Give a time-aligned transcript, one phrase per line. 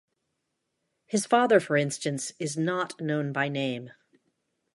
[1.05, 3.91] His father, for instance, is not known by name.